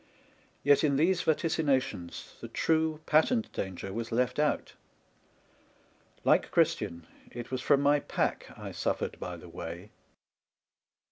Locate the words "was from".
7.51-7.81